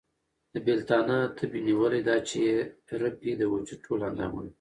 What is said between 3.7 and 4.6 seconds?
ټول اندامونه